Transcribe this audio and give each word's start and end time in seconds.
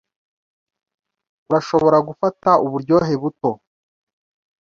Urashobora 1.49 1.97
gufata 2.07 2.49
uburyohe 2.65 3.13
buto 3.21 3.51